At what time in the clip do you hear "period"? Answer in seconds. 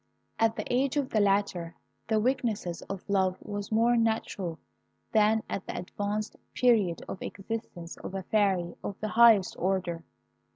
6.55-7.03